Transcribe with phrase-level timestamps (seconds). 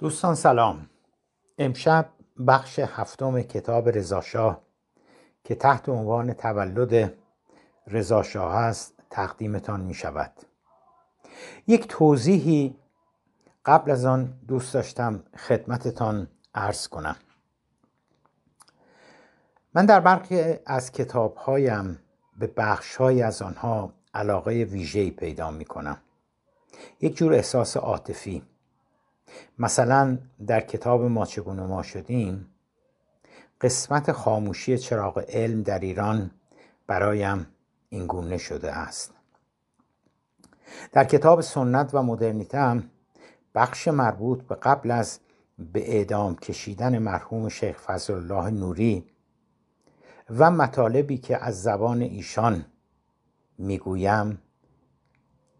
[0.00, 0.90] دوستان سلام.
[1.58, 2.08] امشب
[2.46, 4.60] بخش هفتم کتاب رضاشاه
[5.44, 7.14] که تحت عنوان تولد
[7.86, 10.32] رضاشاه است تقدیمتان می شود
[11.66, 12.76] یک توضیحی
[13.64, 17.16] قبل از آن دوست داشتم خدمتتان عرض کنم.
[19.74, 21.98] من در برخی از کتابهایم
[22.36, 25.96] به بخشهایی از آنها علاقه ویژه‌ای پیدا می کنم
[27.00, 28.49] یک جور احساس عاطفی.
[29.58, 32.46] مثلا در کتاب ما چگونه ما شدیم
[33.60, 36.30] قسمت خاموشی چراغ علم در ایران
[36.86, 37.46] برایم
[37.88, 39.14] اینگونه شده است.
[40.92, 42.90] در کتاب سنت و مدرنیته هم
[43.54, 45.18] بخش مربوط به قبل از
[45.58, 49.04] به اعدام کشیدن مرحوم شیخ فضل الله نوری
[50.30, 52.64] و مطالبی که از زبان ایشان
[53.58, 54.38] می‌گویم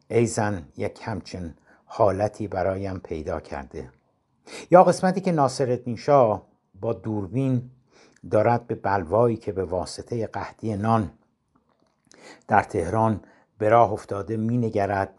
[0.09, 1.55] ایزن یک همچین
[1.93, 3.91] حالتی برایم پیدا کرده.
[4.71, 6.47] یا قسمتی که ناصرالدین شاه
[6.81, 7.71] با دوربین
[8.31, 11.11] دارد به بلوایی که به واسطه قحطی نان
[12.49, 13.21] در تهران
[13.59, 15.15] به راه افتاده مینگرد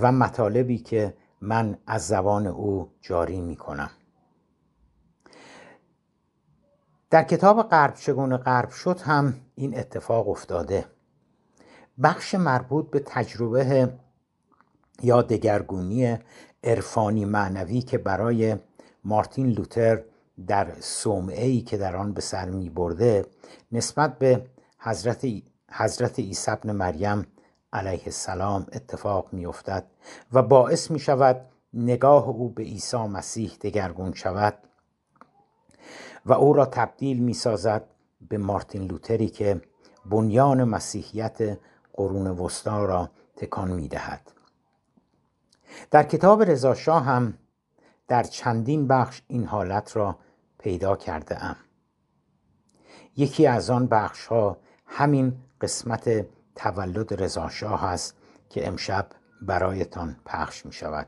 [0.00, 3.90] و مطالبی که من از زبان او جاری می کنم
[7.10, 10.84] در کتاب غرب چگونه غرب شد هم این اتفاق افتاده.
[12.02, 13.92] بخش مربوط به تجربه
[15.02, 16.18] یا دگرگونی
[16.64, 18.56] عرفانی معنوی که برای
[19.04, 20.02] مارتین لوتر
[20.46, 20.72] در
[21.28, 23.26] ای که در آن به سر می برده
[23.72, 24.46] نسبت به
[24.78, 25.26] حضرت,
[25.70, 27.26] حضرت عیسی ابن مریم
[27.72, 29.86] علیه السلام اتفاق می افتد
[30.32, 31.40] و باعث می شود
[31.74, 34.54] نگاه او به عیسی مسیح دگرگون شود
[36.26, 37.84] و او را تبدیل می سازد
[38.28, 39.60] به مارتین لوتری که
[40.06, 41.58] بنیان مسیحیت
[41.92, 44.31] قرون وسطا را تکان می دهد.
[45.90, 47.34] در کتاب رضاشاه هم
[48.08, 50.18] در چندین بخش این حالت را
[50.58, 51.56] پیدا کرده ام
[53.16, 54.56] یکی از آن بخش ها
[54.86, 58.16] همین قسمت تولد رضاشاه است
[58.50, 59.06] که امشب
[59.42, 61.06] برایتان پخش می شود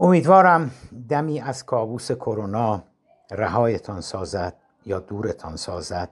[0.00, 0.70] امیدوارم
[1.08, 2.82] دمی از کابوس کرونا
[3.30, 4.56] رهایتان سازد
[4.86, 6.10] یا دورتان سازد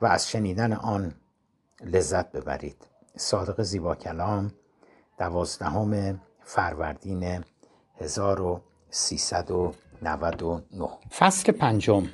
[0.00, 1.14] و از شنیدن آن
[1.84, 2.86] لذت ببرید.
[3.16, 4.52] صادق زیبا کلام
[5.18, 7.44] دوازدهم فروردین
[8.00, 12.06] 1399 فصل پنجم.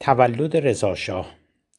[0.00, 1.34] تولد رضاشاه.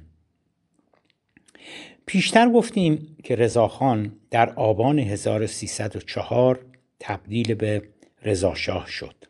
[2.06, 6.66] پیشتر گفتیم که رضاخان در آبان 1304
[7.00, 7.82] تبدیل به
[8.22, 9.24] رضاشاه شد.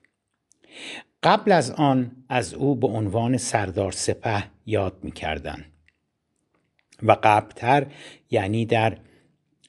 [1.23, 5.65] قبل از آن از او به عنوان سردار سپه یاد می کردن.
[7.03, 7.87] و قبلتر
[8.31, 8.99] یعنی در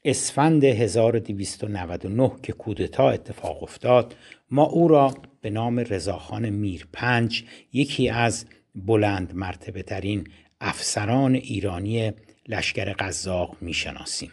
[0.06, 4.16] اسفند 1299 که کودتا اتفاق افتاد
[4.51, 8.45] ما او را به نام رضاخان میر پنج یکی از
[8.75, 10.28] بلند مرتبه ترین
[10.61, 12.11] افسران ایرانی
[12.47, 14.31] لشکر قزاق می‌شناسیم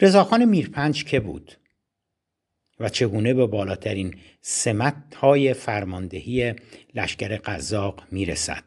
[0.00, 1.52] رضاخان میرپنج که بود
[2.82, 6.54] و چگونه به بالاترین سمت های فرماندهی
[6.94, 8.64] لشکر قزاق می‌رسد.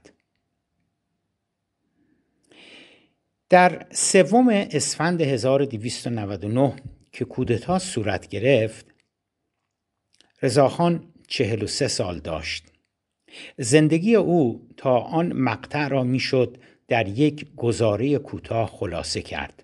[3.49, 6.75] در سوم اسفند 1299
[7.11, 8.85] که کودتا صورت گرفت
[10.41, 12.65] رضاخان 43 سال داشت.
[13.57, 19.63] زندگی او تا آن مقطع را می‌شد در یک گزاره کوتاه خلاصه کرد.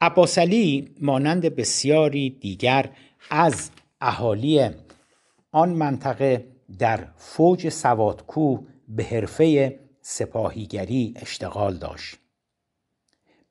[0.00, 2.90] عباسلی مانند بسیاری دیگر
[3.30, 3.70] از
[4.00, 4.70] اهالی
[5.52, 6.46] آن منطقه
[6.78, 8.58] در فوج سوادکو
[8.88, 12.16] به حرفه سپاهیگری اشتغال داشت.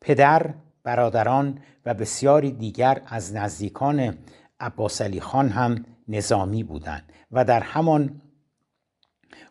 [0.02, 0.54] پدر
[0.88, 4.18] برادران و بسیاری دیگر از نزدیکان
[4.60, 8.22] عباس خان هم نظامی بودند و در همان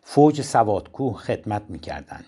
[0.03, 2.25] فوج سوادکو خدمت می‌کردند.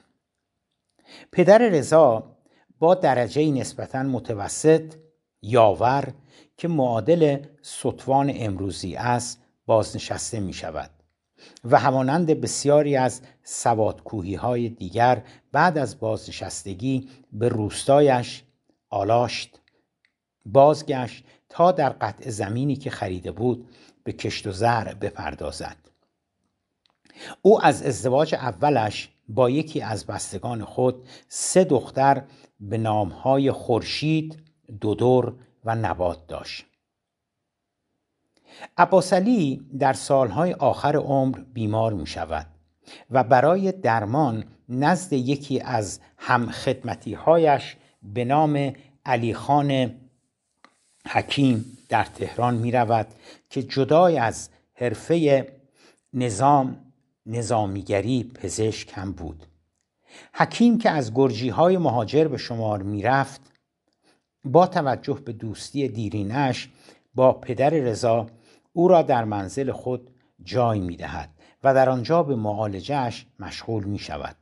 [1.32, 2.38] پدر رضا
[2.80, 4.94] با درجه نسبتا متوسط
[5.42, 6.14] یاور
[6.58, 10.90] که معادل سطوان امروزی است بازنشسته می شود
[11.66, 18.44] و همانند بسیاری از سوادکوهی های دیگر بعد از بازنشستگی به روستایش
[18.90, 19.60] آلاشت
[20.46, 23.70] بازگشت تا در قطع زمینی که خریده بود
[24.04, 25.78] به کشت و زرع بپردازد
[27.42, 32.24] او از ازدواج اولش با یکی از بستگان خود سه دختر
[32.60, 34.44] به نامهای خورشید،
[34.82, 35.36] دودور
[35.66, 36.66] و نبات داشت.
[38.78, 42.48] عباسلی در سالهای آخر عمر بیمار می شود
[43.12, 48.74] و برای درمان نزد یکی از همخدمتی هایش به نام
[49.06, 49.96] علی خان
[51.08, 53.08] حکیم در تهران می رود
[53.50, 55.48] که جدای از حرفه
[56.14, 56.92] نظام
[57.26, 59.46] نظامیگری پزشک هم بود
[60.34, 63.42] حکیم که از گرجی های مهاجر به شمار می رفت
[64.44, 66.70] با توجه به دوستی دیرینش
[67.16, 68.28] با پدر رضا
[68.74, 70.10] او را در منزل خود
[70.44, 71.30] جای می دهد
[71.64, 74.36] و در آنجا به معالجهش مشغول می شود.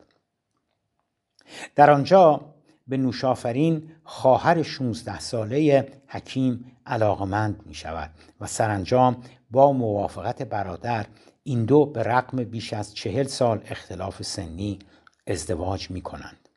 [1.76, 2.42] در آنجا
[2.88, 8.12] به نوشافرین خواهر 16 ساله حکیم علاقمند می شود
[8.42, 11.06] و سرانجام با موافقت برادر
[11.44, 14.80] این دو به رقم بیش از چهل سال اختلاف سنی
[15.28, 16.50] ازدواج می کنند.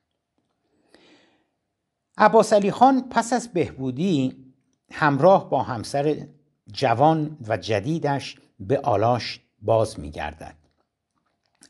[2.18, 4.44] عباس علی خان پس از بهبودی
[4.92, 6.26] همراه با همسر
[6.72, 10.54] جوان و جدیدش به آلاش باز می گردد.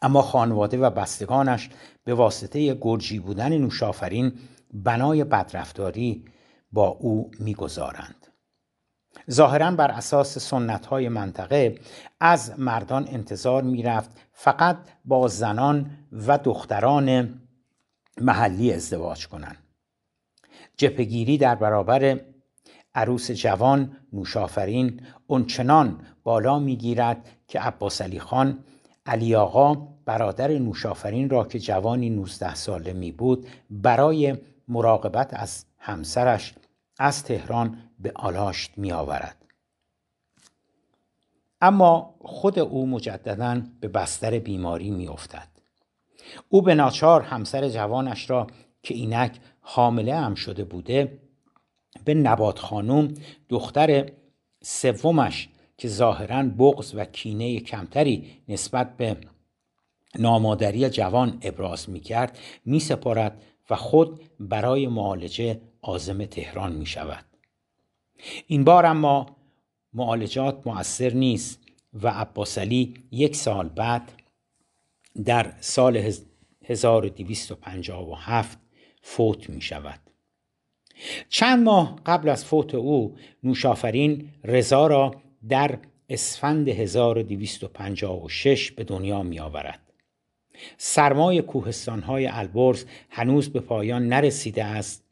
[0.03, 1.71] اما خانواده و بستگانش
[2.05, 4.33] به واسطه گرجی بودن نوشافرین
[4.73, 6.25] بنای بدرفتاری
[6.73, 8.27] با او می‌گذارند.
[9.31, 11.79] ظاهرا بر اساس سنت های منطقه
[12.21, 17.41] از مردان انتظار می‌رفت فقط با زنان و دختران
[18.21, 19.59] محلی ازدواج کنند.
[20.77, 22.21] جپگیری در برابر
[22.95, 28.65] عروس جوان نوشافرین اونچنان بالا می‌گیرد که عباس علی خان
[29.07, 29.75] علی آقا
[30.05, 34.37] برادر نوشافرین را که جوانی 19 ساله می بود برای
[34.69, 36.55] مراقبت از همسرش
[36.99, 39.37] از تهران به آلاشت می آورد.
[41.61, 45.49] اما خود او مجددا به بستر بیماری می افتد.
[46.49, 48.47] او به ناچار همسر جوانش را
[48.83, 51.19] که اینک حامله هم شده بوده
[52.05, 53.15] به نبات خانوم
[53.49, 54.13] دختر
[54.63, 55.49] سومش
[55.81, 59.17] که ظاهرا بغز و کینه کمتری نسبت به
[60.19, 67.25] نامادری جوان ابراز می کرد می سپارد و خود برای معالجه عازم تهران می شود.
[68.47, 69.27] این بار اما
[69.93, 71.61] معالجات مؤثر نیست
[72.03, 74.13] و عباسلی یک سال بعد
[75.25, 76.13] در سال
[76.65, 78.59] 1257
[79.03, 80.01] فوت می شود.
[81.29, 85.15] چند ماه قبل از فوت او نوشافرین رضا را
[85.49, 85.79] در
[86.09, 89.81] اسفند 1256 به دنیا می آورد.
[90.77, 95.05] سرمای کوهستانهای البرز هنوز به پایان نرسیده است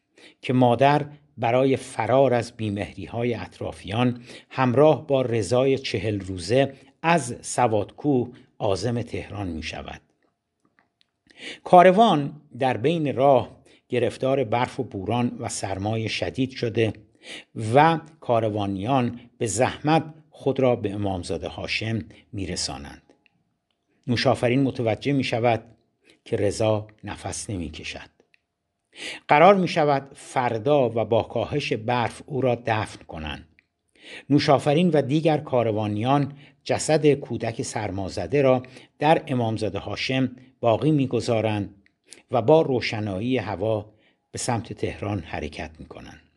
[0.42, 1.06] که مادر
[1.38, 9.48] برای فرار از بیمهری های اطرافیان همراه با رضای چهل روزه از سوادکو آزم تهران
[9.48, 10.00] می شود.
[11.64, 13.58] کاروان در بین راه
[13.88, 16.92] گرفتار برف و بوران و سرمای شدید شده
[17.74, 21.98] و کاروانیان به زحمت خود را به امامزاده هاشم
[22.32, 23.02] میرسانند.
[24.06, 25.64] نوشافرین متوجه می شود
[26.24, 28.10] که رضا نفس نمی کشد.
[29.28, 33.48] قرار می شود فردا و با کاهش برف او را دفن کنند.
[34.30, 36.32] نوشافرین و دیگر کاروانیان
[36.64, 38.62] جسد کودک سرمازده را
[38.98, 41.74] در امامزاده هاشم باقی می‌گذارند
[42.30, 43.92] و با روشنایی هوا
[44.30, 46.27] به سمت تهران حرکت می کنند.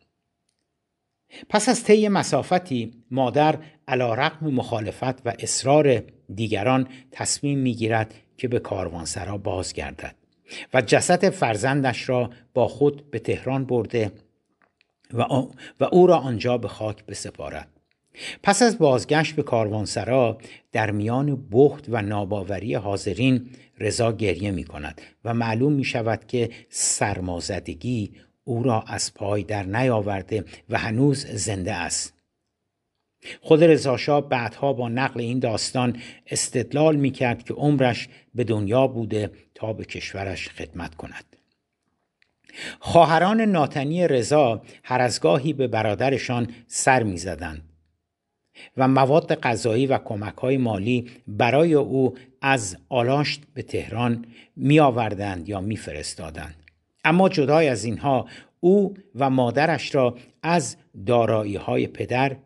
[1.48, 3.58] پس از طی مسافتی مادر
[3.88, 6.02] علا رقم مخالفت و اصرار
[6.34, 10.14] دیگران تصمیم می‌گیرد که به کاروانسرا بازگردد
[10.74, 14.12] و جسد فرزندش را با خود به تهران برده
[15.80, 17.68] و, او را آنجا به خاک بسپارد.
[18.42, 20.38] پس از بازگشت به کاروانسرا
[20.72, 26.50] در میان بخت و ناباوری حاضرین رضا گریه می کند و معلوم می شود که
[26.68, 28.12] سرمازدگی
[28.44, 32.14] او را از پای در نیاورده و هنوز زنده است
[33.40, 35.96] خود رضاشاه بعدها با نقل این داستان
[36.26, 41.24] استدلال می کرد که عمرش به دنیا بوده تا به کشورش خدمت کند
[42.80, 47.68] خواهران ناتنی رضا هر از گاهی به برادرشان سر می‌زدند
[48.76, 54.24] و مواد غذایی و کمک های مالی برای او از آلاشت به تهران
[54.56, 56.61] می آوردند یا می فرستادند.
[57.04, 58.28] اما جدای از اینها
[58.60, 62.36] او و مادرش را از دارایی های پدر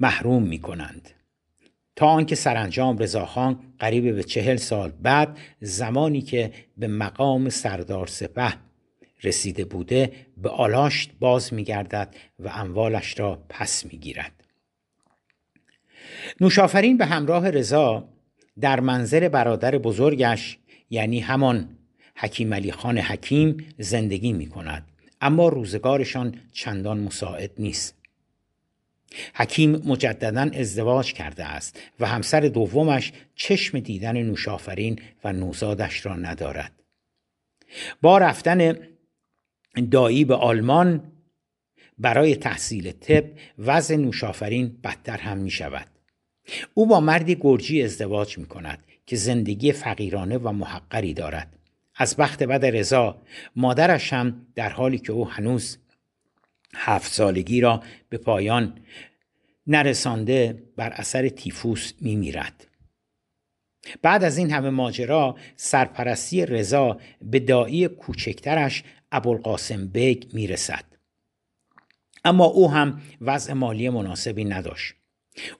[0.00, 1.10] محروم می کنند.
[1.96, 8.54] تا آنکه سرانجام رضاخان قریب به چهل سال بعد زمانی که به مقام سردار سپه
[9.22, 14.32] رسیده بوده به آلاشت باز میگردد و اموالش را پس می‌گیرد
[16.40, 18.08] نوشافرین به همراه رضا
[18.60, 20.58] در منظر برادر بزرگش
[20.90, 21.68] یعنی همان
[22.20, 24.86] حکیم علی خان حکیم زندگی می کند
[25.20, 27.94] اما روزگارشان چندان مساعد نیست.
[29.34, 36.72] حکیم مجددا ازدواج کرده است و همسر دومش چشم دیدن نوشافرین و نوزادش را ندارد.
[38.02, 38.76] با رفتن
[39.90, 41.12] دایی به آلمان
[41.98, 43.24] برای تحصیل طب
[43.58, 45.86] وضع نوشافرین بدتر هم می شود
[46.74, 51.59] او با مردی گرجی ازدواج می کند که زندگی فقیرانه و محقری دارد.
[52.00, 53.22] از بخت بد رضا
[53.56, 55.78] مادرش هم در حالی که او هنوز
[56.74, 58.78] هفت سالگی را به پایان
[59.66, 62.66] نرسانده بر اثر تیفوس می میرد.
[64.02, 70.84] بعد از این همه ماجرا سرپرستی رضا به دایی کوچکترش ابوالقاسم بیگ می‌رسد
[72.24, 74.94] اما او هم وضع مالی مناسبی نداشت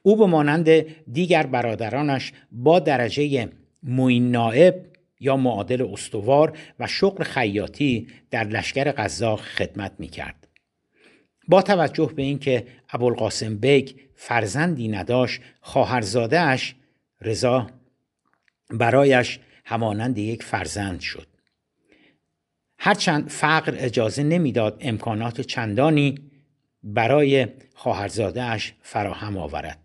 [0.03, 0.69] او به مانند
[1.13, 3.49] دیگر برادرانش با درجه
[3.83, 4.90] معین نایب
[5.21, 10.49] یا معادل استوار و شغل خیاطی در لشکر قزاق خدمت می کرد.
[11.49, 16.75] با توجه به اینکه ابوالقاسم بیگ فرزندی نداشت خواهرزادهاش
[17.21, 17.71] رضا
[18.71, 21.27] برایش همانند یک فرزند شد.
[22.79, 26.31] هرچند فقر اجازه نمی‌داد امکانات چندانی
[26.83, 29.79] برای خواهرزادهاش فراهم آورد.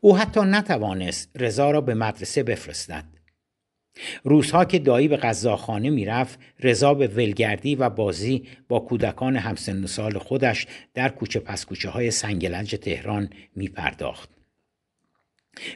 [0.00, 3.04] او حتی نتوانست رضا را به مدرسه بفرستد.
[4.22, 10.18] روزها که دایی به غذاخانه می‌رفت رضا به ولگردی و بازی با کودکان همسن سال
[10.18, 14.30] خودش در کوچه پس کوچه های سنگلنج تهران می پرداخت.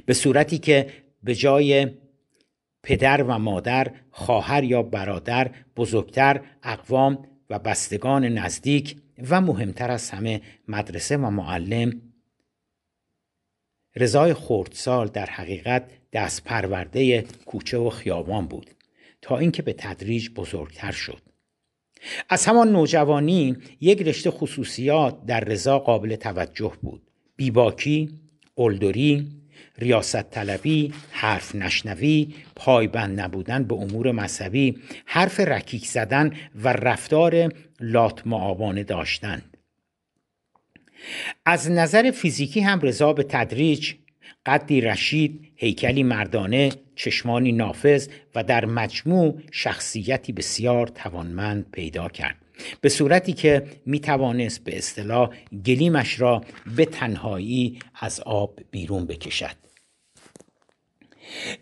[0.07, 1.91] به صورتی که به جای
[2.83, 8.97] پدر و مادر، خواهر یا برادر، بزرگتر، اقوام و بستگان نزدیک
[9.31, 12.03] و مهمتر از همه مدرسه و معلم
[13.97, 18.71] رضای خردسال در حقیقت دست پرورده کوچه و خیابان بود
[19.23, 21.23] تا اینکه به تدریج بزرگتر شد.
[22.29, 27.03] از همان نوجوانی یک رشته خصوصیات در رضا قابل توجه بود.
[27.37, 28.11] بیباکی،
[28.57, 29.29] قلدری،
[29.79, 38.27] ریاست طلبی، حرف نشنوی، پایبند نبودن به امور مذهبی، حرف رکیک زدن و رفتار لات
[38.27, 39.43] معابانه داشتن
[41.45, 43.95] از نظر فیزیکی هم رضا به تدریج
[44.47, 52.37] قدی رشید، هیکلی مردانه، چشمانی نافذ و در مجموع شخصیتی بسیار توانمند پیدا کرد.
[52.81, 55.31] به صورتی که می توانست به اصطلاح
[55.67, 56.41] گلیمش را
[56.77, 59.57] به تنهایی از آب بیرون بکشد.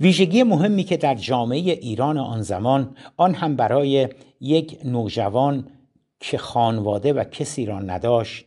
[0.00, 4.08] ویژگی مهمی که در جامعه ایران آن زمان آن هم برای
[4.40, 5.68] یک نوجوان
[6.20, 8.44] که خانواده و کسی را نداشت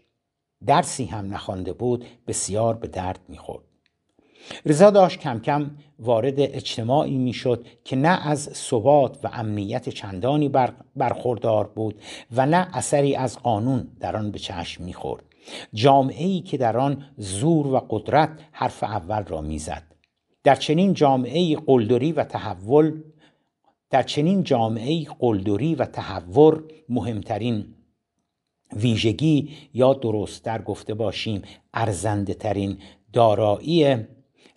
[0.65, 3.63] درسی هم نخوانده بود بسیار به درد می‌خورد
[4.65, 10.51] رضا داشت کم کم وارد اجتماعی می‌شد که نه از ثبات و امنیت چندانی
[10.96, 12.01] برخوردار بود
[12.36, 15.24] و نه اثری از قانون در آن به چشم می‌خورد.
[15.74, 19.84] جامعه ای که در آن زور و قدرت حرف اول را می‌زد.
[20.44, 23.01] در چنین جامعه قلدری و تحول
[23.89, 27.65] در چنین جامعه قلدری و تحور مهمترین
[28.75, 31.41] ویژگی یا درستتر گفته باشیم
[31.74, 32.77] ارزنده ترین
[33.13, 33.98] دارایی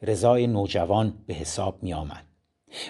[0.03, 2.25] رضای نوجوان به حساب می آمد.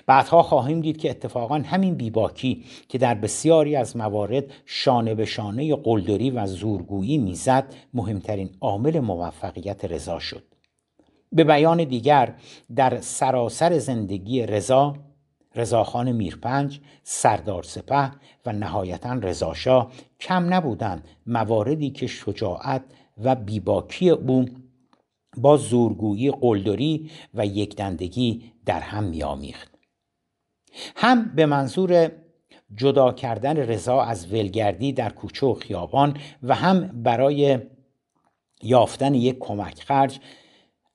[0.06, 5.76] بعدها خواهیم دید که اتفاقا همین بیباکی که در بسیاری از موارد شانه به شانه
[5.76, 10.44] قلدری و زورگویی می‌زد مهمترین عامل موفقیت رضا شد
[11.32, 12.34] به بیان دیگر
[12.76, 14.96] در سراسر زندگی رضا
[15.54, 18.10] رضاخان میرپنج، سردار سپه
[18.46, 22.82] و نهایتا رضاشاه کم نبودند مواردی که شجاعت
[23.24, 24.44] و بیباکی او
[25.36, 29.72] با زورگویی قلدری و یکدندگی در هم میآمیخت.
[30.96, 32.12] هم به منظور
[32.76, 37.58] جدا کردن رضا از ولگردی در کوچه و خیابان و هم برای
[38.62, 40.20] یافتن یک کمک خرج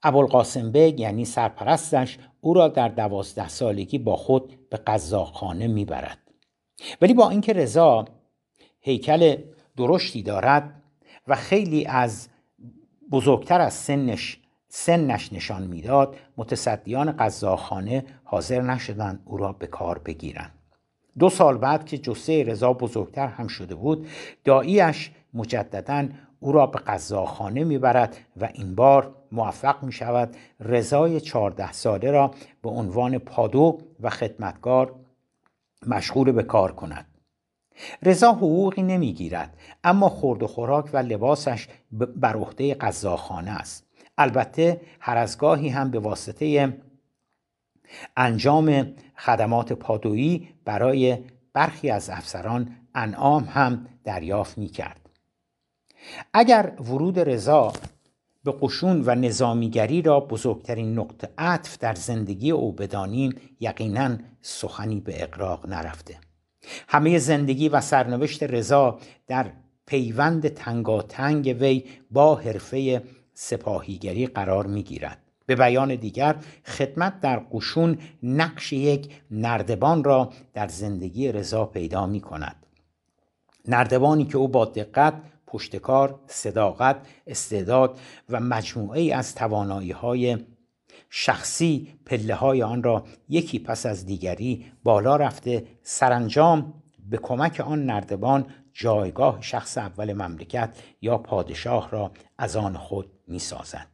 [0.04, 6.18] ابوالقاسم بگ یعنی سرپرستش او را در دوازده سالگی با خود به قزاقخانه می‌برد.
[7.02, 8.06] ولی با اینکه رضا
[8.80, 9.36] هیکل
[9.78, 10.84] درشتی دارد
[11.28, 12.30] و خیلی از
[13.12, 20.52] بزرگتر از سنش سنش نشان می‌داد متصدیان قزاخانه حاضر نشدند او را به کار بگیرند.
[21.20, 24.08] دو سال بعد که جسه رضا بزرگتر هم شده بود
[24.44, 26.08] داییش مجددا
[26.40, 32.32] او را به قزاخانه می‌برد و این بار موفق می شود رضای چهارده ساله را
[32.62, 34.96] به عنوان پادو و خدمتگار
[35.88, 37.06] مشغول به کار کند.
[38.04, 45.18] رضا حقوقی نمی‌گیرد اما خورد و خوراک و لباسش بر عهده قزاخانه است البته هر
[45.18, 46.78] از گاهی هم به واسطه
[48.18, 51.18] انجام خدمات پادویی برای
[51.54, 55.10] برخی از افسران انعام هم دریافت می کرد.
[56.34, 57.74] اگر ورود رضا
[58.44, 65.24] به قشون و نظامیگری را بزرگترین نقطه عطف در زندگی او بدانیم یقینا سخنی به
[65.24, 66.16] اقراق نرفته
[66.88, 69.52] همه زندگی و سرنوشت رضا در
[69.86, 75.18] پیوند تنگاتنگ وی با حرفه سپاهیگری قرار می گیرد.
[75.46, 82.22] به بیان دیگر خدمت در قشون نقش یک نردبان را در زندگی رضا پیدا می
[82.22, 82.56] کند.
[83.68, 85.14] نردبانی که او با دقت
[85.48, 86.98] پشتکار، صداقت،
[87.28, 90.38] استعداد و مجموعه از توانایی های
[91.10, 96.74] شخصی پله های آن را یکی پس از دیگری بالا رفته سرانجام
[97.10, 100.70] به کمک آن نردبان جایگاه شخص اول مملکت
[101.02, 103.88] یا پادشاه را از آن خود می سازد.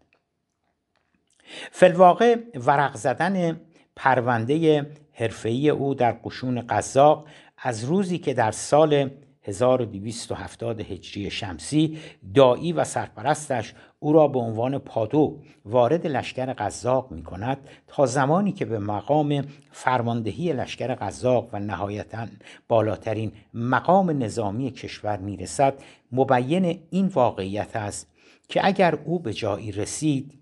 [1.71, 3.61] فلواقع ورق زدن
[3.95, 7.27] پرونده حرفه‌ای او در قشون قزاق
[7.57, 9.09] از روزی که در سال
[9.43, 11.97] 1270 هجری شمسی
[12.35, 18.51] دایی و سرپرستش او را به عنوان پادو وارد لشکر قزاق می کند تا زمانی
[18.51, 22.27] که به مقام فرماندهی لشکر قزاق و نهایتا
[22.67, 25.73] بالاترین مقام نظامی کشور می رسد
[26.11, 28.07] مبین این واقعیت است
[28.49, 30.39] که اگر او به جایی رسید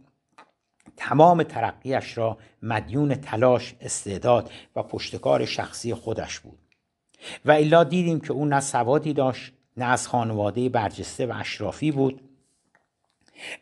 [0.98, 6.61] تمام ترقیش را مدیون تلاش استعداد و پشتکار شخصی خودش بود.
[7.46, 12.22] و الا دیدیم که او نه سوادی داشت نه از خانواده برجسته و اشرافی بود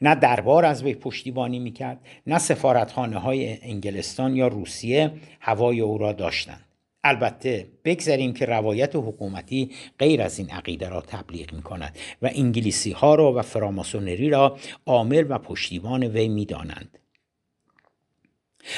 [0.01, 6.13] نه دربار از وی پشتیبانی می‌کرد نه سفارتخانه های انگلستان یا روسیه هوای او را
[6.13, 6.65] داشتند
[7.03, 12.91] البته بگذاریم که روایت حکومتی غیر از این عقیده را تبلیغ می کند و انگلیسی
[12.91, 16.97] ها را و فراماسونری را عامل و پشتیبان وی می دانند.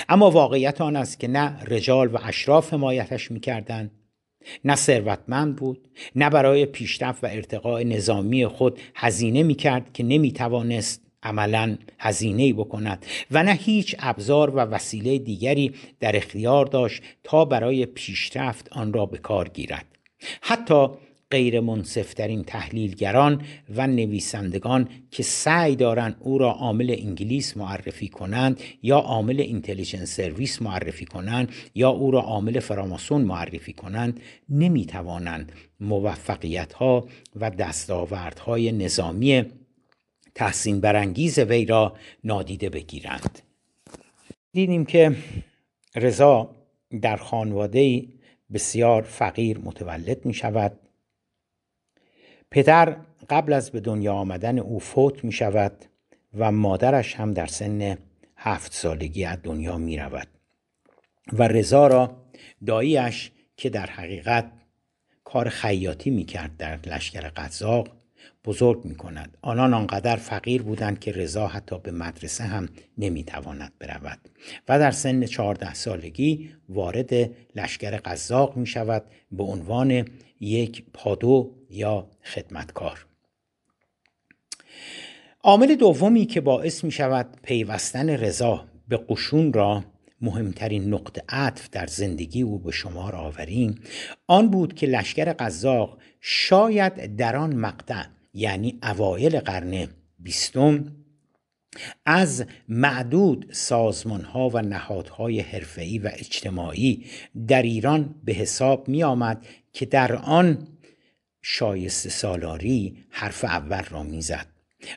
[0.10, 3.91] اما واقعیت آن است که نه رجال و اشراف حمایتش می کردند
[4.65, 10.32] نه ثروتمند بود نه برای پیشرفت و ارتقاء نظامی خود هزینه می کرد که نمی
[10.32, 17.45] توانست عملا هزینه بکند و نه هیچ ابزار و وسیله دیگری در اختیار داشت تا
[17.45, 19.86] برای پیشرفت آن را به کار گیرد.
[20.41, 20.88] حتی
[21.32, 23.41] غیر منصفترین تحلیلگران
[23.76, 30.62] و نویسندگان که سعی دارند او را عامل انگلیس معرفی کنند یا عامل اینتلیجنس سرویس
[30.62, 39.46] معرفی کنند یا او را عامل فراماسون معرفی کنند نمی‌توانند موفقیت ها و دستاوردهای نظامی
[40.36, 43.39] تحسین برانگیز وی را نادیده بگیرند.
[44.54, 45.15] دیدیم که
[45.96, 46.56] رضا
[47.02, 48.04] در خانواده
[48.54, 50.80] بسیار فقیر متولد می شود
[52.52, 52.98] پدر
[53.30, 55.86] قبل از به دنیا آمدن او فوت می شود
[56.38, 57.98] و مادرش هم در سن
[58.38, 60.28] هفت سالگی از دنیا می رود
[61.34, 62.18] و رضا را
[62.66, 64.52] داییش که در حقیقت
[65.24, 68.01] کار خیاطی می کرد در لشکر قزاق
[68.45, 73.73] بزرگ می کند آنان آنقدر فقیر بودند که رضا حتی به مدرسه هم نمی تواند
[73.79, 74.19] برود.
[74.69, 77.13] و در سن چهارده سالگی وارد
[77.55, 80.05] لشکر قزاق می شود به عنوان
[80.39, 83.05] یک پادو یا خدمتکار.
[85.43, 89.84] عامل دومی که باعث می شود پیوستن رضا به قشون را
[90.21, 93.75] مهمترین نقطه عطف در زندگی او به شمار آوریم.
[94.27, 98.03] آن بود که لشکر قزاق شاید در آن مقطع
[98.34, 99.88] یعنی اوایل قرن
[100.19, 100.95] بیستم
[102.05, 107.05] از معدود سازمان ها و نهادهای حرفه‌ای و اجتماعی
[107.47, 110.67] در ایران به حساب می آمد که در آن
[111.41, 114.47] شایسته سالاری حرف اول را می‌زد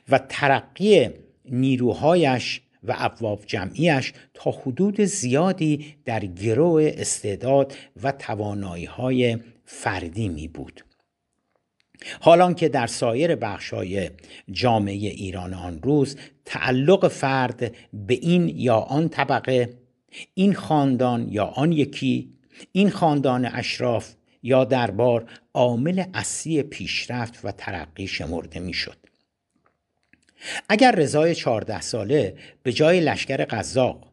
[0.08, 1.10] و ترقی
[1.44, 10.49] نیروهایش و ابواب جمعیش تا حدود زیادی در گرو استعداد و توانایی های فردی می
[10.49, 10.85] بود
[12.20, 14.11] حالان که در سایر بخشهای
[14.51, 19.79] جامعه ایران آن روز تعلق فرد به این یا آن طبقه
[20.35, 22.35] این خاندان یا آن یکی
[22.73, 28.97] این خاندان اشراف یا دربار عامل اصلی پیشرفت و ترقی شمرده می‌شد.
[30.68, 34.12] اگر رضای چهارده ساله به جای لشکر قزاق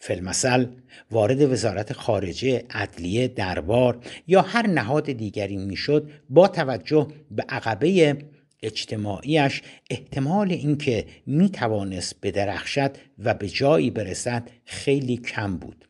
[0.00, 0.66] فلمثل
[1.10, 8.18] وارد وزارت خارجه عدلیه دربار یا هر نهاد دیگری می‌شد با توجه به عقبه
[8.62, 15.84] اجتماعیش احتمال اینکه می توانست بدرخشد و به جایی برسد خیلی کم بود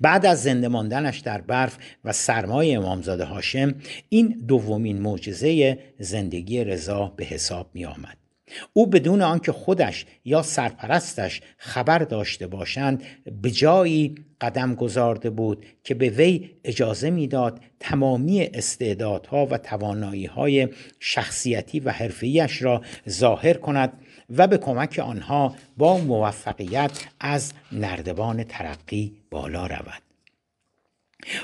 [0.00, 3.74] بعد از زنده ماندنش در برف و سرمای امامزاده هاشم
[4.08, 8.27] این دومین معجزه زندگی رضا به حساب می آمد.
[8.72, 13.02] او بدون آنکه خودش یا سرپرستش خبر داشته باشند
[13.42, 20.68] به جایی قدم گذارده بود که به وی اجازه می‌داد تمامی استعدادها و توانایی‌های
[21.00, 23.92] شخصیتی و حرفیش را ظاهر کند
[24.30, 30.02] و به کمک آنها با موفقیت از نردبان ترقی بالا رود.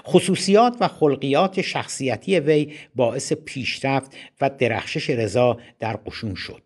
[0.06, 6.63] خصوصیات و خلقیات شخصیتی وی باعث پیشرفت و درخشش رضا در قشون شد.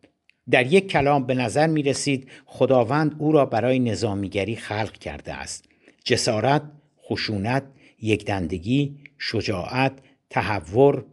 [0.51, 5.65] در یک کلام به نظر می رسید خداوند او را برای نظامیگری خلق کرده است.
[6.05, 6.63] جسارت،
[7.09, 7.63] خشونت،
[8.03, 9.93] یکدندگی، شجاعت،
[10.31, 11.05] تحور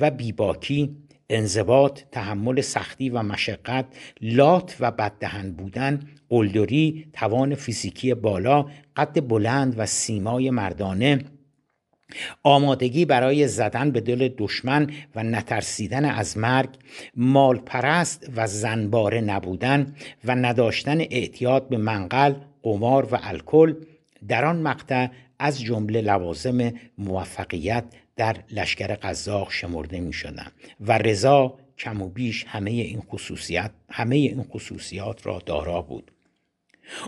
[0.00, 0.96] و بیباکی
[1.28, 3.86] انضباط، تحمل سختی و مشقت،
[4.20, 11.24] لات و بددهن بودن، قلدری، توان فیزیکی بالا، قد بلند و سیمای مردانه،
[12.42, 16.68] آمادگی برای زدن به دل دشمن و نترسیدن از مرگ
[17.16, 23.74] مال پرست و زنباره نبودن و نداشتن اعتیاد به منقل قمار و الکل
[24.28, 27.84] در آن مقطع از جمله لوازم موفقیت
[28.16, 30.46] در لشکر قزاق شمرده می شدن
[30.80, 36.10] و رضا کم و بیش همه این خصوصیت همه این خصوصیات را دارا بود.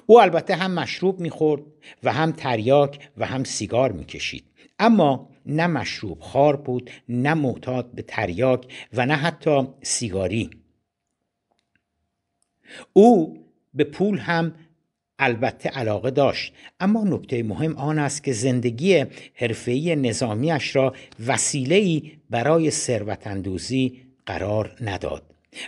[0.06, 1.62] او البته هم مشروب می‌خورد
[2.02, 4.44] و هم تریاک و هم سیگار می‌کشید.
[4.78, 10.50] اما نه مشروب خار بود نه معتاد به تریاک و نه حتی سیگاری.
[12.92, 13.38] او
[13.74, 14.54] به پول هم
[15.18, 20.94] البته علاقه داشت اما نکته مهم آن است که زندگی حرفه‌ای نظامیش را
[21.26, 23.26] وسیله‌ای برای ثروت
[24.26, 25.22] قرار نداد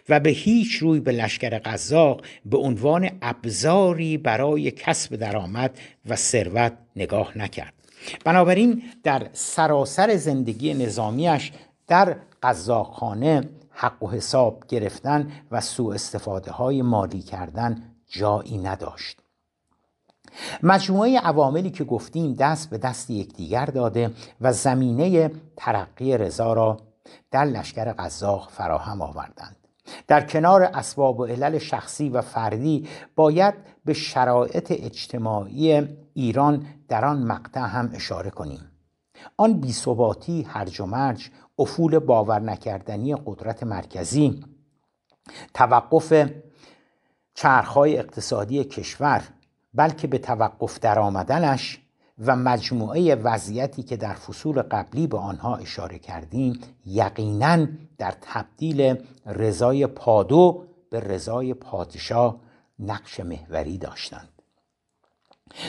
[0.09, 6.73] و به هیچ روی به لشکر قزاق به عنوان ابزاری برای کسب درآمد و ثروت
[6.97, 7.78] نگاه نکرد.
[8.24, 11.52] بنابراین در سراسر زندگی نظامیش
[11.87, 19.18] در قزاقخانه حق و حساب گرفتن و سوء استفاده های مالی کردن جایی نداشت.
[20.62, 26.76] مجموعه عواملی که گفتیم دست به دست یکدیگر داده و زمینه ترقی رضا را
[27.30, 29.67] در لشکر قزاق فراهم آوردند.
[30.07, 37.22] در کنار اسباب و علل شخصی و فردی باید به شرایط اجتماعی ایران در آن
[37.22, 38.70] مقطع هم اشاره کنیم.
[39.37, 44.44] آن بیثباتی هرج و مرج افول باور نکردنی قدرت مرکزی
[45.55, 46.31] توقف
[47.35, 49.22] چرخهای اقتصادی کشور
[49.74, 51.81] بلکه به توقف درآمدنش
[52.18, 57.66] و مجموعه وضعیتی که در فصول قبلی به آنها اشاره کردیم یقینا
[57.98, 58.94] در تبدیل
[59.26, 62.40] رضای پادو به رضای پادشاه
[62.78, 64.28] نقش محوری داشتند.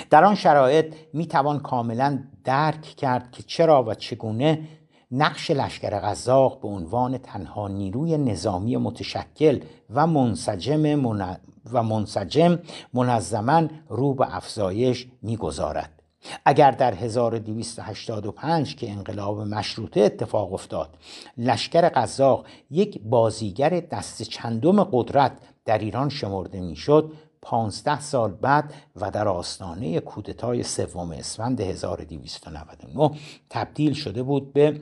[0.10, 4.68] در آن شرایط می توان کاملا درک کرد که چرا و چگونه
[5.12, 9.60] نقش لشکر غذاق به عنوان تنها نیروی نظامی متشکل
[9.90, 11.06] و منسجم
[11.74, 12.60] و منسجم
[12.94, 15.99] منظما رو به افزایش می‌گذارد.
[16.46, 20.90] اگر در 1285 که انقلاب مشروطه اتفاق افتاد
[21.38, 25.32] لشکر قزاق یک بازیگر دست چندم قدرت
[25.66, 33.12] در ایران شمرده می‌شد پانزده سال بعد و در آستانه کودتای سوم اسفند 1299
[33.50, 34.82] تبدیل شده بود به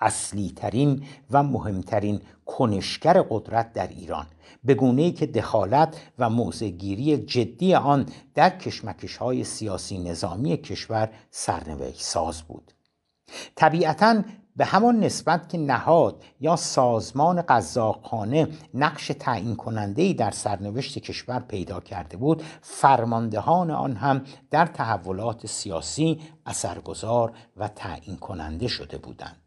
[0.00, 4.26] اصلی ترین و مهمترین کنشگر قدرت در ایران.
[4.64, 12.02] به گونه که دخالت و موضعگیری جدی آن در کشمکش های سیاسی نظامی کشور سرنوشت
[12.02, 12.72] ساز بود.
[13.54, 14.22] طبیعتا
[14.56, 21.80] به همان نسبت که نهاد یا سازمان قزاقخانه نقش تعیین کننده در سرنوشت کشور پیدا
[21.80, 29.39] کرده بود فرماندهان آن هم در تحولات سیاسی اثرگذار و تعیین کننده شده بودند.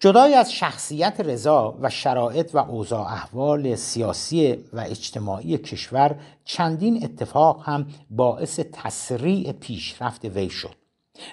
[0.00, 7.62] جدای از شخصیت رضا و شرایط و اوضاع احوال سیاسی و اجتماعی کشور چندین اتفاق
[7.64, 10.74] هم باعث تسریع پیشرفت وی شد.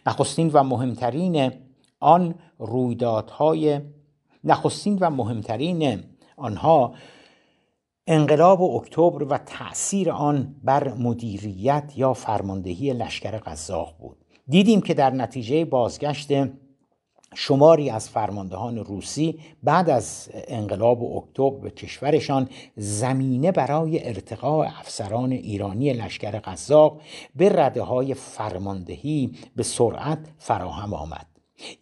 [0.07, 1.51] نخستین و مهمترین
[1.99, 3.81] آن رویدادهای
[4.43, 6.03] نخستین و مهمترین
[6.37, 6.93] آنها
[8.07, 14.17] انقلاب اکتبر و تأثیر آن بر مدیریت یا فرماندهی لشکر قزاق بود.
[14.47, 16.31] دیدیم که در نتیجه بازگشت
[17.35, 25.93] شماری از فرماندهان روسی بعد از انقلاب اکتبر به کشورشان زمینه برای ارتقاء افسران ایرانی
[25.93, 27.01] لشکر قزاق
[27.35, 31.25] به رده های فرماندهی به سرعت فراهم آمد.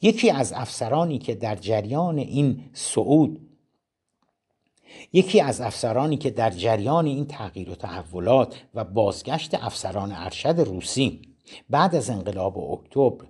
[0.01, 3.49] یکی از افسرانی که در جریان این صعود
[5.13, 11.21] یکی از افسرانی که در جریان این تغییر و تحولات و بازگشت افسران ارشد روسی
[11.69, 13.25] بعد از انقلاب اکتبر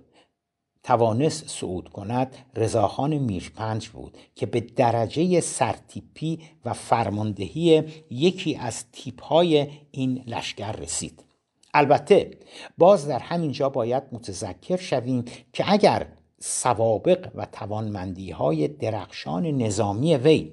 [0.82, 9.66] توانست صعود کند رضاخان میرپنج بود که به درجه سرتیپی و فرماندهی یکی از تیپهای
[9.90, 11.24] این لشکر رسید.
[11.74, 12.30] البته
[12.78, 16.06] باز در همین جا باید متذکر شویم که اگر
[16.40, 20.52] سوابق و توانمندی های درخشان نظامی وی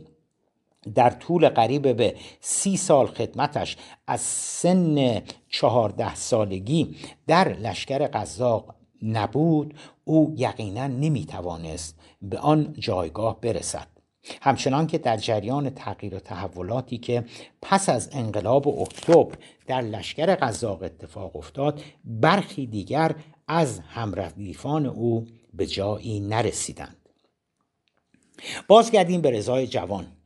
[0.96, 6.96] در طول قریب به سی سال خدمتش از سن چهارده سالگی
[7.28, 13.88] در لشکر قزاق نبود او یقینا نمی‌توانست به آن جایگاه برسد.
[14.42, 17.26] همچنان که در جریان تغییر و تحولاتی که
[17.62, 23.16] پس از انقلاب اکتبر در لشکر قزاق اتفاق افتاد برخی دیگر
[23.48, 26.98] از همردیفان او به جایی نرسیدند.
[28.68, 30.17] بازگردیم به رضای جوان.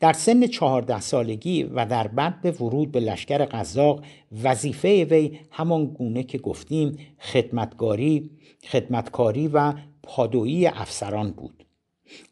[0.00, 4.04] در سن چهارده سالگی و در بعد ورود به لشکر قزاق
[4.42, 8.30] وظیفه وی همان گونه که گفتیم خدمتکاری
[8.64, 11.64] خدمتکاری و پادویی افسران بود.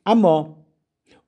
[0.06, 0.56] اما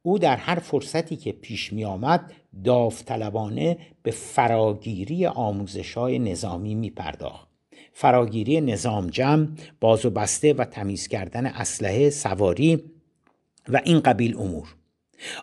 [0.03, 2.33] او در هر فرصتی که پیش می آمد
[2.65, 7.49] داوطلبانه به فراگیری آموزش های نظامی می پرداخت
[7.93, 9.49] فراگیری نظام جمع
[9.81, 12.85] باز و بسته و تمیز کردن اسلحه سواری
[13.69, 14.78] و این قبیل امور.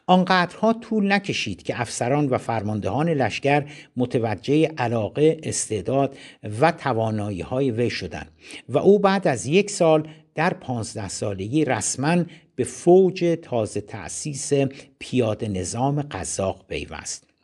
[0.06, 3.66] آنقدرها طول نکشید که افسران و فرماندهان لشکر
[3.98, 6.18] متوجه علاقه استعداد
[6.62, 8.32] و توانایی های وی شدند
[8.70, 12.24] و او بعد از یک سال در پانزده سالگی رسما
[12.56, 14.54] به فوج تازه تأسیس
[15.00, 17.35] پیاده نظام قزاق پیوست.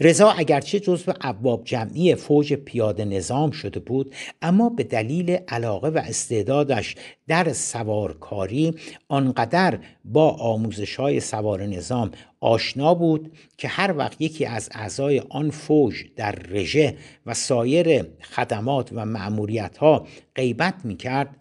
[0.00, 5.98] رضا اگرچه جزو ابواب جمعی فوج پیاده نظام شده بود اما به دلیل علاقه و
[5.98, 6.94] استعدادش
[7.28, 8.74] در سوارکاری
[9.08, 15.50] آنقدر با آموزش های سوار نظام آشنا بود که هر وقت یکی از اعضای آن
[15.50, 21.36] فوج در رژه و سایر خدمات و معمولیت ها غیبت می کرد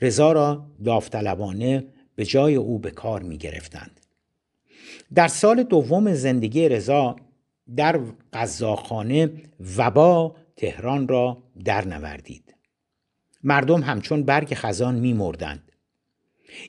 [0.00, 1.84] رضا را داوطلبانه
[2.16, 3.97] به جای او به کار می گرفتند.
[5.14, 7.16] در سال دوم زندگی رضا
[7.76, 8.00] در
[8.32, 9.30] قزاخانه
[9.76, 12.54] وبا تهران را درنوردید
[13.42, 15.72] مردم همچون برگ خزان میمردند.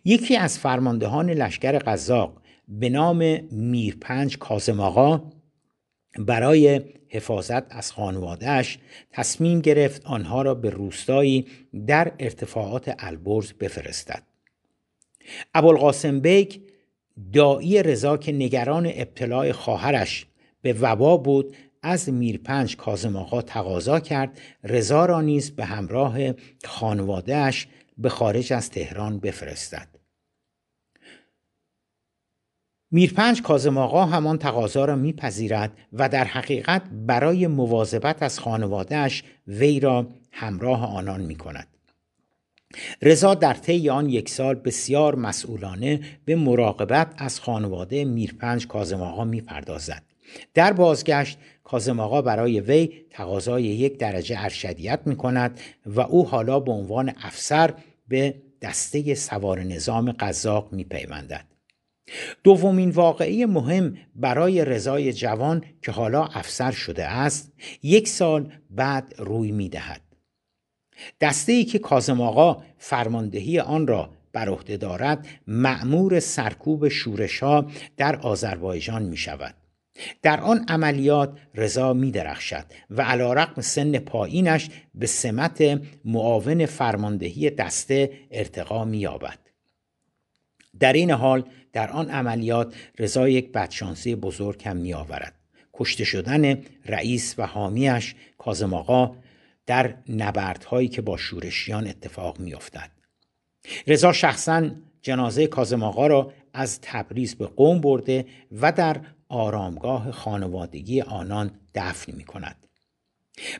[0.06, 3.17] یکی از فرماندهان لشکر قزاق به نام
[3.52, 5.21] میرپنج کازم آقا
[6.19, 8.78] برای حفاظت از خانوادهش
[9.12, 11.47] تصمیم گرفت آنها را به روستایی
[11.88, 14.23] در ارتفاعات البرز بفرستد.
[15.54, 16.62] ابوالقاسم بیک
[17.34, 20.25] دایی رضا که نگران ابتلاع خواهرش
[20.62, 26.17] به وبا بود از میرپنج کازم آقا تقاضا کرد رضا را نیز به همراه
[26.65, 29.99] خانوادهش به خارج از تهران بفرستد
[32.91, 39.79] میرپنج کازم آقا همان تقاضا را میپذیرد و در حقیقت برای مواظبت از خانوادهش وی
[39.79, 41.68] را همراه آنان می کند.
[43.01, 49.23] رضا در طی آن یک سال بسیار مسئولانه به مراقبت از خانواده میرپنج کازم آقا
[49.23, 50.03] می‌پردازد
[50.53, 56.60] در بازگشت کازم آقا برای وی تقاضای یک درجه ارشدیت می کند و او حالا
[56.60, 57.73] به عنوان افسر
[58.08, 61.45] به دسته سوار نظام قزاق می پیوندد.
[62.43, 67.53] دومین واقعی مهم برای رضای جوان که حالا افسر شده است
[67.84, 70.01] یک سال بعد روی می دهد.
[71.22, 77.66] دسته ای که کازم آقا فرماندهی آن را بر عهده دارد معمور سرکوب شورشها
[77.98, 79.56] در آذربایجان می شود
[80.22, 87.50] در آن عملیات رضا می درخشد و علا رقم سن پایینش به سمت معاون فرماندهی
[87.50, 89.40] دسته ارتقا می یابد.
[90.80, 95.34] در این حال در آن عملیات رضا یک بدشانسی بزرگ هم می آورد.
[95.74, 99.16] کشته شدن رئیس و حامیش کازم آقا
[99.69, 102.91] در نبردهایی که با شورشیان اتفاق میافتد
[103.88, 111.01] رضا شخصا جنازه کازم آقا را از تبریز به قوم برده و در آرامگاه خانوادگی
[111.01, 112.55] آنان دفن می کند.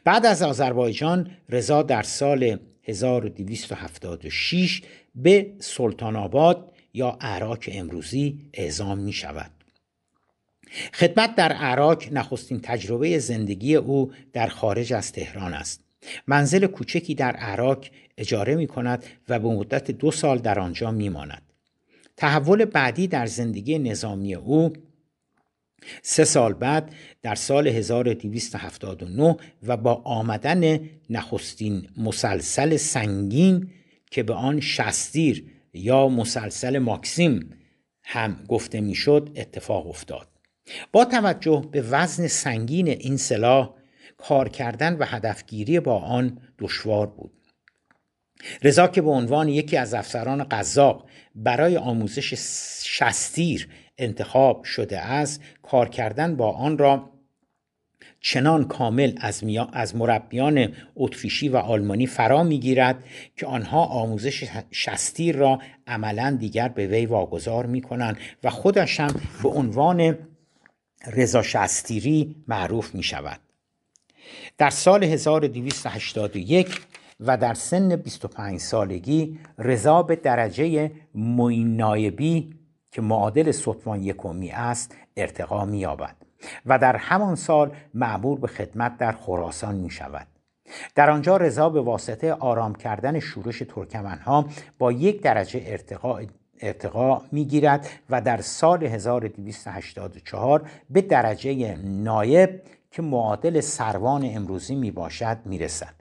[0.04, 4.82] بعد از آذربایجان رضا در سال 1276
[5.16, 9.52] به سلطان آباد یا عراق امروزی اعزام می شود.
[10.94, 15.89] خدمت در عراق نخستین تجربه زندگی او در خارج از تهران است.
[16.28, 17.86] منزل کوچکی در عراق
[18.18, 21.42] اجاره می کند و به مدت دو سال در آنجا می ماند.
[22.18, 24.74] تحول بعدی در زندگی نظامی او
[26.02, 33.70] سه سال بعد در سال 1279 و با آمدن نخستین مسلسل سنگین
[34.12, 37.50] که به آن شستیر یا مسلسل ماکسیم
[38.04, 40.28] هم گفته می‌شد اتفاق افتاد
[40.92, 43.79] با توجه به وزن سنگین این سلاح
[44.20, 47.32] کار کردن و هدفگیری با آن دشوار بود.
[48.64, 52.34] رضا که به عنوان یکی از افسران قذاق برای آموزش
[52.84, 57.10] شستیر انتخاب شده است کار کردن با آن را
[58.22, 63.04] چنان کامل از, از مربیان اتریشی و آلمانی فرا می‌گیرد
[63.36, 69.22] که آنها آموزش شستیر را عملا دیگر به وی واگذار می کنند و خودش هم
[69.44, 70.18] به عنوان
[71.08, 73.49] رضا شستیری معروف می شود
[74.58, 76.82] در سال 1281
[77.20, 82.54] و در سن 25 سالگی رضا به درجه موین نایبی
[82.92, 86.16] که معادل سطوان یکمی است ارتقا می یابد
[86.66, 90.28] و در همان سال معمول به خدمت در خراسان می شود
[90.96, 94.46] در آنجا رضا به واسطه آرام کردن شورش ترکمنها
[94.80, 96.20] با یک درجه ارتقا
[96.62, 102.62] ارتقا می گیرد و در سال 1284 به درجه نایب
[102.92, 105.94] که معادل سروان امروزی می باشد می رسد.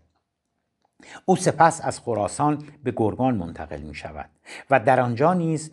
[1.24, 4.30] او سپس از خراسان به گرگان منتقل می شود
[4.70, 5.72] و در آنجا نیز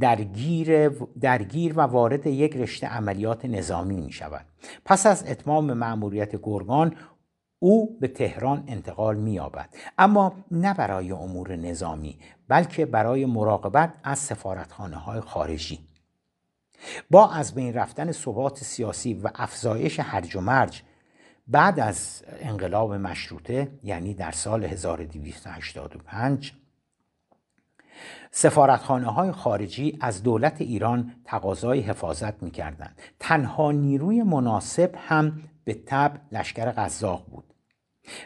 [0.00, 0.88] درگیر,
[1.20, 4.46] درگیر و وارد یک رشته عملیات نظامی می شود
[4.84, 6.96] پس از اتمام مأموریت گرگان
[7.58, 14.18] او به تهران انتقال می یابد اما نه برای امور نظامی بلکه برای مراقبت از
[14.18, 15.91] سفارتخانه های خارجی.
[17.10, 20.82] با از بین رفتن ثبات سیاسی و افزایش هرج و مرج
[21.48, 26.52] بعد از انقلاب مشروطه یعنی در سال 1285
[28.30, 32.94] سفارتخانه های خارجی از دولت ایران تقاضای حفاظت می کردن.
[33.20, 37.44] تنها نیروی مناسب هم به تب لشکر قزاق بود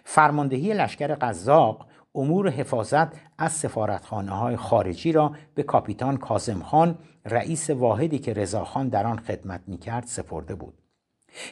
[0.04, 1.86] فرماندهی لشکر قزاق
[2.16, 8.88] امور حفاظت از سفارتخانه های خارجی را به کاپیتان کازم خان رئیس واحدی که رضاخان
[8.88, 10.74] در آن خدمت می کرد سپرده بود.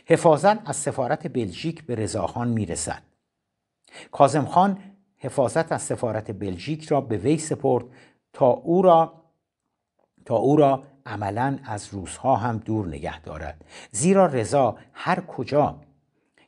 [0.07, 3.03] حفاظت از سفارت بلژیک به رضاخان می رسد
[4.13, 4.79] کازم خان
[5.17, 7.85] حفاظت از سفارت بلژیک را به وی سپرد
[8.33, 9.13] تا او را
[10.25, 13.65] تا او را عملا از روزها هم دور نگه دارد.
[13.91, 15.81] زیرا رضا هر کجا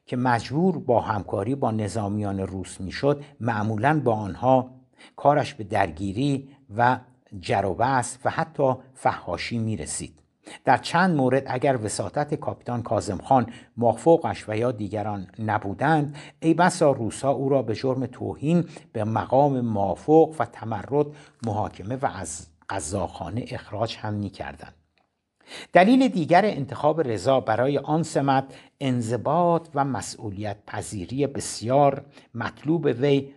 [0.06, 4.70] که مجبور با همکاری با نظامیان روس می‌شد معمولا با آنها
[5.16, 6.98] کارش به درگیری و
[7.40, 10.22] جروبست و حتی فحاشی می رسید.
[10.64, 16.90] در چند مورد اگر وساطت کاپیتان کازم خان مافوقش و یا دیگران نبودند ای بسا
[16.90, 21.06] روسا او را به جرم توهین به مقام مافوق و تمرد
[21.46, 24.85] محاکمه و از قضاخانه اخراج هم می.
[25.72, 28.44] دلیل دیگر انتخاب رضا برای آن سمت
[28.80, 32.04] انضباط و مسئولیت پذیری بسیار
[32.34, 33.28] مطلوب وی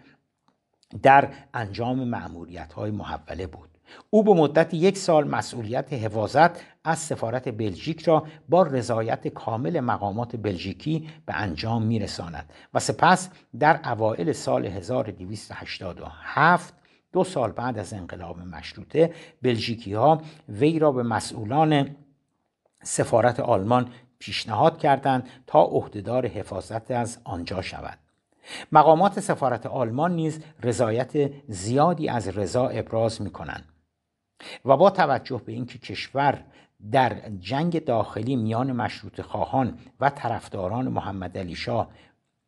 [1.03, 3.69] در انجام معمولیت های محوله بود.
[4.09, 6.51] او به مدت یک سال مسئولیت حفاظت
[6.83, 13.91] از سفارت بلژیک را با رضایت کامل مقامات بلژیکی به انجام میرساند و سپس در
[13.91, 16.73] اوایل سال 1287
[17.13, 21.95] دو سال بعد از انقلاب مشروطه بلژیکی ها وی را به مسئولان
[22.83, 27.99] سفارت آلمان پیشنهاد کردند تا عهدهدار حفاظت از آنجا شود.
[28.71, 33.65] مقامات سفارت آلمان نیز رضایت زیادی از رضا ابراز می کنند
[34.65, 36.43] و با توجه به اینکه کشور
[36.91, 41.89] در جنگ داخلی میان مشروط خواهان و طرفداران محمد علی شاه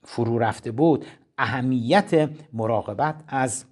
[0.04, 1.06] فرو رفته بود
[1.38, 3.66] اهمیت مراقبت از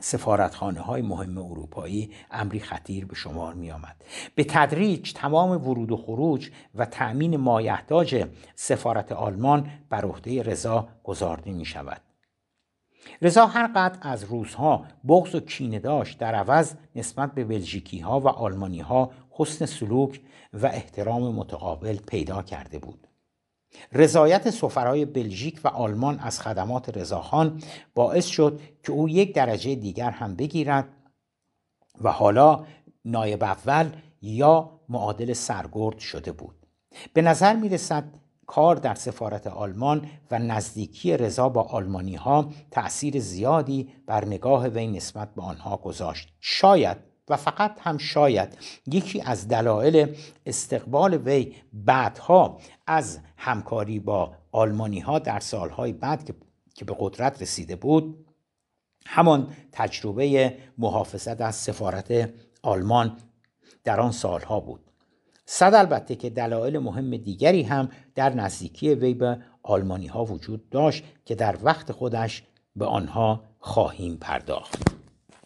[0.00, 4.04] سفارتخانه های مهم اروپایی امری خطیر به شمار می آمد.
[4.34, 11.52] به تدریج تمام ورود و خروج و تأمین مایحتاج سفارت آلمان بر عهده رضا گذارده
[11.52, 12.00] می شود.
[13.22, 18.20] رضا هر قدر از روزها بغض و کینه داشت در عوض نسبت به بلژیکی ها
[18.20, 20.20] و آلمانی ها حسن سلوک
[20.52, 23.06] و احترام متقابل پیدا کرده بود
[23.92, 27.62] رضایت سفرای بلژیک و آلمان از خدمات رضاخان
[27.94, 30.88] باعث شد که او یک درجه دیگر هم بگیرد
[32.00, 32.64] و حالا
[33.04, 33.90] نایب اول
[34.22, 36.66] یا معادل سرگرد شده بود.
[37.12, 38.04] به نظر می رسد
[38.46, 44.86] کار در سفارت آلمان و نزدیکی رضا با آلمانی ها تأثیر زیادی بر نگاه وی
[44.86, 46.28] نسبت به آنها گذاشت.
[46.40, 46.96] شاید
[47.28, 55.18] و فقط هم شاید یکی از دلایل استقبال وی بعدها از همکاری با آلمانی ها
[55.18, 56.34] در سالهای بعد
[56.74, 58.26] که به قدرت رسیده بود
[59.06, 62.30] همان تجربه محافظت از سفارت
[62.62, 63.16] آلمان
[63.84, 64.80] در آن سالها بود.
[65.46, 71.04] صد البته که دلایل مهم دیگری هم در نزدیکی وی به آلمانی ها وجود داشت
[71.24, 72.42] که در وقت خودش
[72.76, 75.05] به آنها خواهیم پرداخت.